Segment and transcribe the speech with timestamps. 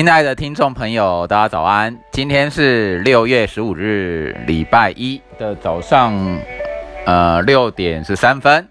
[0.00, 1.94] 亲爱的听众朋友，大家早安！
[2.10, 6.18] 今天是六月十五日，礼拜一的早上，
[7.04, 8.66] 呃，六点十三分。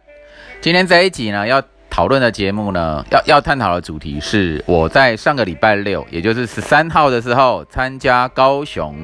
[0.59, 8.95] 今天这一集呢，要讨论的节目呢，要要探讨的主题是我在上个礼拜六，也就是十三号的时候，参加高雄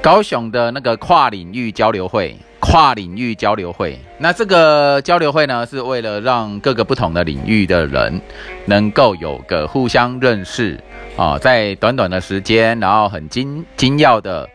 [0.00, 2.36] 高雄的那个跨领域交流会。
[2.70, 8.20] 跨领域交流会，那这个交流会呢，是为了让各个不同的领域的人
[8.66, 10.78] 能够有个互相认识
[11.16, 14.46] 啊，在短短的时间，然后很精精要的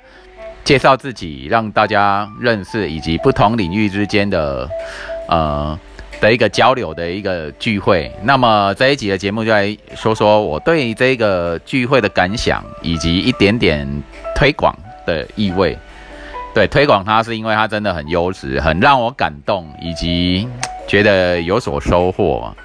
[0.64, 4.70] 介绍自己，让大家认识，以及不同领域之间的
[5.28, 5.80] 呃
[6.22, 8.12] 的一个交流的一个聚会。
[8.22, 13.88] 那么这一集的节目就来说说我对这个聚会的感想，以及一点点
[14.36, 14.72] 推广
[15.08, 15.76] 的意味。
[16.54, 20.48] 对，推广它是因为它真的很优质，很让我感动，以及
[20.88, 22.56] 觉得有所收获。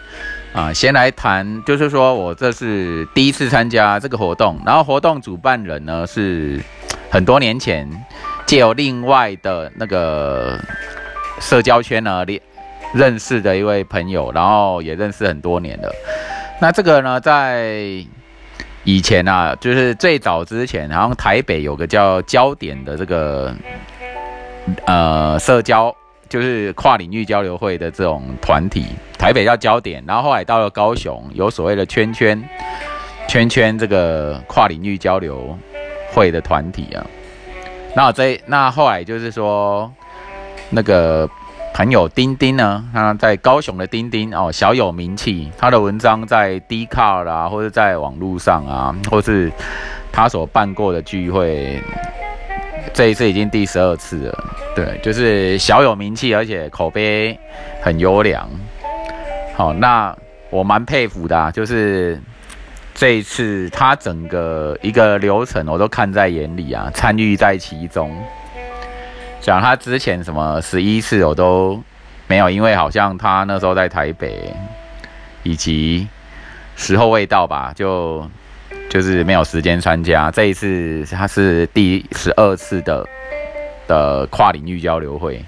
[0.54, 6.60] 啊，先来谈，就是说我这是第一次参加这个活动，然后活动主办人呢是
[7.10, 7.88] 很多年前
[8.46, 10.58] 借由另外的那个
[11.38, 12.40] 社交圈呢认
[12.94, 15.92] 认识的一位朋友，然后也认识很多年了。
[16.60, 18.04] 那这个呢，在
[18.88, 23.54] 以前啊，就是最早之前，好像台北有个叫焦点的这个
[24.86, 25.94] 呃社交，
[26.26, 28.86] 就是跨领域交流会的这种团体，
[29.18, 32.42] 台北叫焦点，然后后来到了高雄，有所谓的圈圈
[33.28, 35.54] 圈圈这个跨领域交流
[36.14, 37.06] 会的团体啊。
[37.94, 39.92] 那这那后来就是说
[40.70, 41.28] 那个。
[41.74, 45.48] 朋友丁丁呢，他在高雄的丁丁哦，小有名气。
[45.56, 49.52] 他的文章在 d c a r 啦，或者在网络上啊，或是
[50.10, 51.80] 他所办过的聚会，
[52.92, 54.44] 这一次已经第十二次了。
[54.74, 57.38] 对，就是小有名气，而且口碑
[57.80, 58.48] 很优良。
[59.54, 60.16] 好，那
[60.50, 62.20] 我蛮佩服的，就是
[62.92, 68.10] 这一次他整个一个流程我都看在眼里啊，参与在其中。
[69.40, 71.82] 讲他之前什么十一次我都
[72.26, 74.54] 没有，因为好像他那时候在台北，
[75.42, 76.06] 以及
[76.76, 78.28] 时候未到吧，就
[78.90, 80.30] 就是没有时间参加。
[80.30, 83.08] 这一次他是第十二次的
[83.86, 85.42] 的跨领域交流会。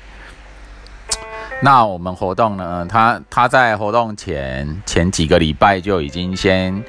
[1.60, 2.86] 那我们活动呢？
[2.88, 6.82] 他他在活动前前几个礼拜就已经先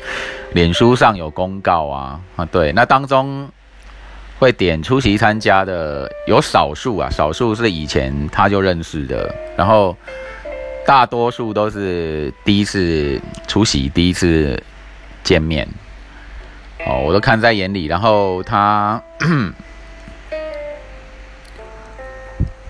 [0.53, 3.49] 脸书上有公告啊啊，对，那当中。
[4.41, 9.95] 会点出席参加的有少数啊，少数是以前他就认识的，然后
[10.83, 14.59] 大多数都是第一次出席，第一次
[15.23, 15.67] 见面，
[16.87, 17.85] 哦，我都看在眼里。
[17.85, 18.99] 然后他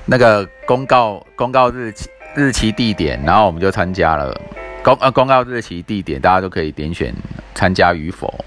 [0.04, 4.38] 那个公告公告日期日期地点，然后我们就参加了
[4.84, 7.16] 公呃公告日期地点，大家都可以点选
[7.56, 8.44] 参加与否。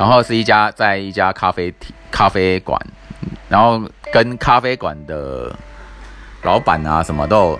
[0.00, 1.94] 然后是一家在一家咖啡厅。
[2.10, 2.80] 咖啡馆，
[3.50, 3.80] 然后
[4.10, 5.54] 跟咖啡馆的
[6.42, 7.58] 老板啊，什么都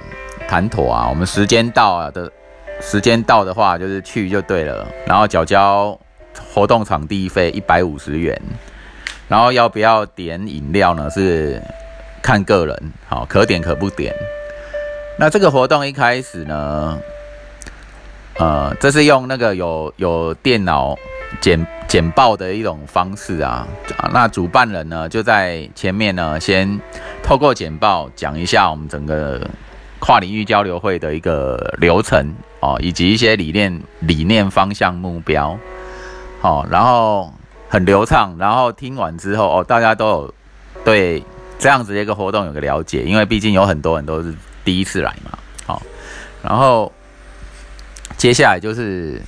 [0.48, 1.06] 谈妥啊。
[1.08, 2.32] 我们时间到啊的，
[2.80, 4.88] 时间到的话就是去就对了。
[5.06, 5.98] 然后缴交
[6.52, 8.40] 活动场地费一百五十元。
[9.28, 11.10] 然后要不要点饮料呢？
[11.10, 11.62] 是
[12.22, 14.14] 看个人，好可点可不点。
[15.18, 16.98] 那这个活动一开始呢，
[18.40, 20.96] 呃，这是用那个有有电脑。
[21.40, 23.64] 简简报的一种方式啊，
[24.12, 26.80] 那主办人呢就在前面呢，先
[27.22, 29.40] 透过简报讲一下我们整个
[30.00, 35.56] 跨领域交流会的一个流程哦，以及一些理念、理念方向、目标，
[36.40, 37.32] 好，然后
[37.68, 40.34] 很流畅，然后听完之后哦，大家都有
[40.84, 41.22] 对
[41.60, 44.34] 这样子的一个活动有个了解，因为毕竟有很多人都是
[44.64, 45.80] 第一次来嘛，好，
[46.42, 46.90] 然后
[48.16, 49.20] 接下来就是。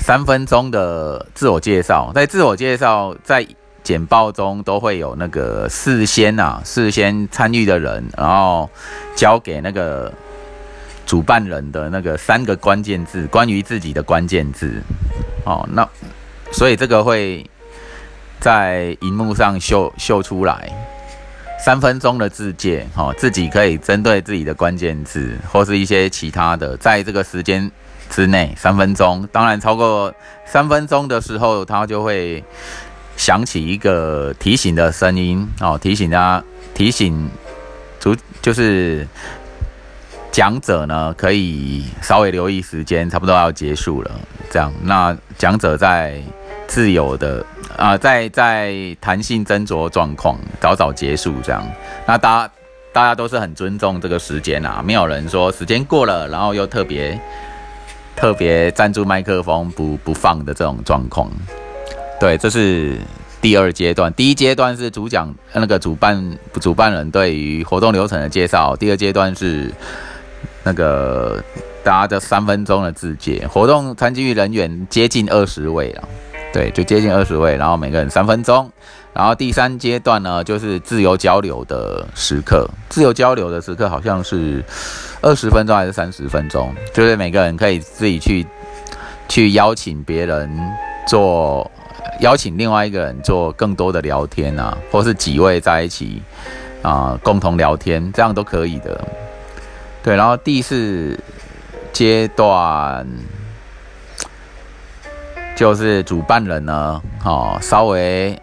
[0.00, 3.46] 三分钟的自我介绍，在自我介绍在
[3.82, 8.70] 简报中都会有那个事先啊，事先参与的人，然后
[9.14, 10.10] 交给那个
[11.04, 14.80] 主办人的那个三个关键字，关于自己的关键字。
[15.44, 15.86] 哦，那
[16.52, 17.44] 所以这个会
[18.40, 20.72] 在荧幕上秀秀出来，
[21.58, 27.70] 三分钟的自介，哦，自己可以针对自己的关键字或是一些其他的，在这个时间。
[28.10, 30.10] 之内三分钟，当然超过
[30.46, 32.42] 三分钟的时候，他就会
[33.18, 37.28] 响起一个提醒的声音哦，提醒他提醒
[38.00, 39.06] 主就是
[40.32, 44.10] 讲者呢，可以稍微留意时间，差不多要结束了。
[44.50, 46.18] 这样，那讲者在
[46.68, 47.44] 自由的
[47.76, 51.66] 啊，在在弹性斟酌状况，早早结束这样。
[52.06, 52.52] 那大家
[52.92, 57.20] 大家都是很尊重这个时间啊，没有人说时间过了，然后又特别。
[58.20, 61.30] 特别站住麦克风不不放的这种状况，
[62.18, 62.98] 对，这是
[63.40, 64.12] 第二阶段。
[64.14, 69.72] 第一阶段是主讲那个主办主办人对于活动流程的介绍，第二阶段是
[70.64, 71.40] 那个
[71.84, 73.46] 大家的三分钟的自介。
[73.46, 76.08] 活动参与人员接近二十位了，
[76.52, 78.70] 对，就接近二十位，然后每个人三分钟。
[79.14, 82.68] 然后第三阶段呢，就是自由交流的时刻。
[82.88, 84.64] 自由交流的时刻好像是
[85.20, 86.72] 二十分钟还是三十分钟？
[86.94, 88.46] 就是每个人可以自己去
[89.28, 90.48] 去邀请别人
[91.06, 91.68] 做，
[92.20, 96.22] 邀请另外一个人做更多的聊天啊，或是几位在一起
[96.82, 99.04] 啊共同聊天，这样都可以的。
[100.02, 101.18] 对，然后第四
[101.92, 103.04] 阶段
[105.58, 108.40] 就是主办人呢，哦，稍微。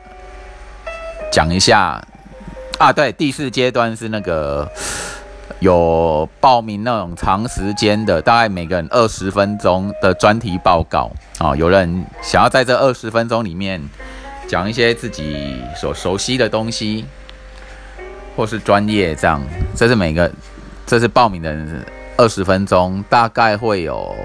[1.31, 2.01] 讲一下
[2.77, 4.69] 啊，对，第四阶段是那个
[5.59, 11.55] 有报名那种长时间的，大概每个人二十分钟的专题报告啊。
[11.55, 13.81] 有人想要在这二十分钟里面
[14.47, 17.05] 讲一些自己所熟悉的东西，
[18.35, 19.41] 或是专业这样。
[19.73, 20.29] 这是每个，
[20.85, 21.85] 这是报名的人
[22.17, 24.15] 二十分钟，大概会有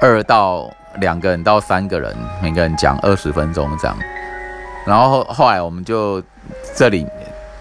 [0.00, 0.68] 二到
[1.00, 3.96] 两个人到三个人，每个人讲二十分钟这样。
[4.86, 6.22] 然后后来我们就
[6.74, 7.06] 这里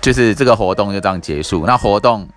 [0.02, 1.66] 就是这个活动就这样结束。
[1.66, 2.28] 那活动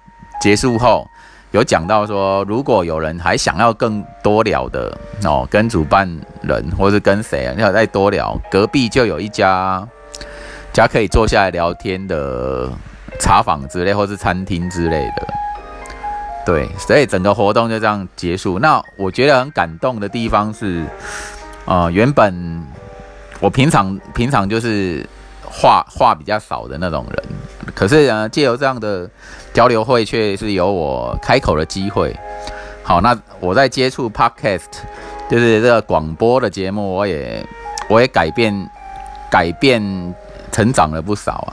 [0.41, 1.08] 结束后
[1.52, 6.08] 有讲到说，如果有人还想要更多聊的哦，跟主办
[6.43, 9.87] 人或是跟谁啊，要再多聊，隔壁就有一家
[10.73, 12.69] 家可以坐下来聊天的
[13.19, 15.26] 茶坊之类或是餐厅之类的。
[16.44, 18.58] 对，所以整个活动就这样结束。
[18.58, 20.85] 那我觉得很感动的地方是，
[21.64, 22.64] 呃，原本。
[23.41, 25.05] 我平常平常就是
[25.44, 27.25] 话话比较少的那种人，
[27.75, 29.11] 可是呢，借由这样的
[29.52, 32.17] 交流会，却是有我开口的机会。
[32.82, 34.70] 好，那我在接触 podcast，
[35.29, 37.44] 就是这个广播的节目，我也
[37.88, 38.70] 我也改变
[39.31, 39.82] 改变
[40.50, 41.52] 成长了不少啊。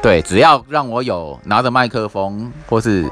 [0.00, 3.10] 对，只要让我有拿着麦克风或是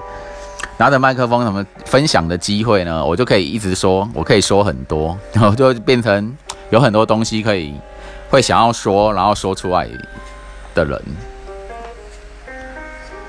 [0.78, 6.34] 拿着麦克风什么分享的机会呢，我就可以一直说，我可以说很多， 然后就变成。
[6.70, 7.72] 有很多东西可以
[8.28, 9.88] 会想要说，然后说出来
[10.74, 11.02] 的人，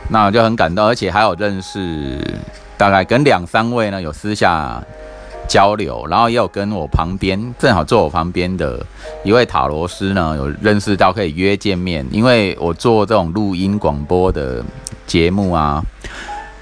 [0.10, 2.20] 那我就很感动，而且还有认识
[2.76, 4.84] 大概跟两三位呢有私下
[5.48, 8.86] 交流，然后也有跟我旁边正好坐我旁边的
[9.24, 14.62] 一位塔罗师呢有认识到可以约见面，因为我做这种录音广播的
[15.08, 15.82] 节目啊，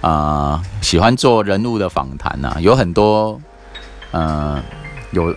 [0.07, 3.39] 啊喜欢做人物的访谈呐，有很多
[4.11, 4.61] 嗯
[5.11, 5.35] 有。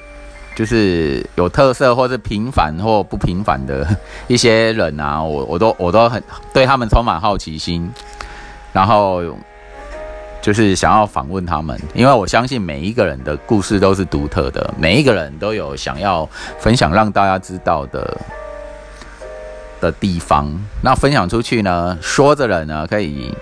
[0.57, 3.87] 就是有特色或是平凡或不平凡的
[4.27, 6.23] 一些人啊，我我都我都很
[6.53, 7.91] 对他们充满好奇心，
[8.71, 9.23] 然后
[10.43, 16.29] 就是想要访问他们，因为我相信每一个人的故事都是独特的，每一个人都有想要
[16.59, 18.21] 分享让大家知道的
[19.81, 20.53] 的地方。
[20.83, 23.35] 那分享出去呢，说的人呢可以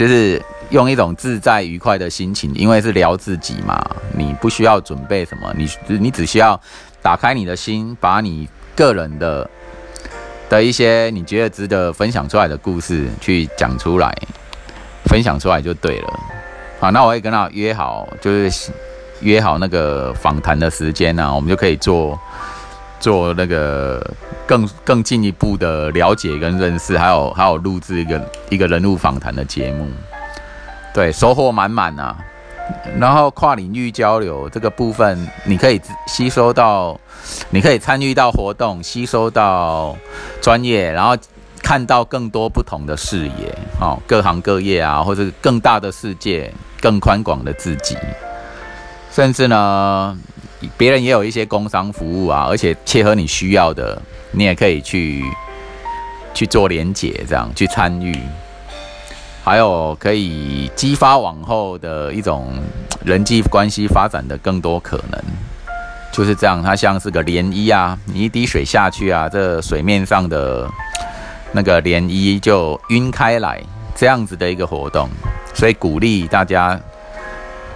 [0.00, 0.42] 就是。
[0.70, 3.76] 用一种自在愉快的心情，因为是聊自己嘛，
[4.16, 5.68] 你不需要准备什么，你
[5.98, 6.60] 你只需要
[7.02, 9.50] 打开你的心，把你个人的
[10.48, 14.16] 的一些你觉得值得分享出来的故事去讲出来，
[15.06, 16.20] 分享出来就对了。
[16.78, 18.70] 好，那我会跟他约好，就是
[19.22, 22.16] 约好那个访谈的时间呢，我们就可以做
[23.00, 24.14] 做那个
[24.46, 29.88] 更更进一步的了解跟认识，还有还有录制一个一个人物访谈的节目。
[30.92, 32.16] 对，收获满满啊！
[32.98, 36.98] 然后跨领域交流这个部分，你可以吸收到，
[37.50, 39.96] 你可以参与到活动，吸收到
[40.40, 41.16] 专业，然后
[41.62, 47.96] 看到更多不同的视野，哦，各行各业啊，或者更大的世界，更宽广的自己，
[49.12, 50.18] 甚至呢，
[50.76, 54.00] 别人也有一些工商服务啊，而且切合你需要的，
[54.32, 55.24] 你也可以去
[56.34, 58.16] 去做连结，这样去参与。
[59.42, 62.52] 还有可以激发往后的一种
[63.04, 65.20] 人际关系发展的更多可能，
[66.12, 66.62] 就是这样。
[66.62, 70.68] 它像是个涟漪啊，你一滴水下去啊，这水面上的
[71.52, 73.62] 那个涟漪就晕开来，
[73.94, 75.08] 这样子的一个活动。
[75.54, 76.78] 所以鼓励大家，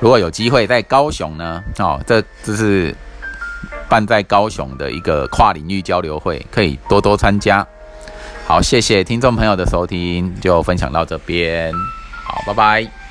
[0.04, 2.94] 如果有机会在高雄呢，哦，这这是
[3.88, 7.66] 办在高雄的一个跨领域交流会，可以多多参加。
[8.46, 11.72] 好，谢谢听众朋友的收听，就分享到这边。
[12.22, 13.03] 好，拜拜。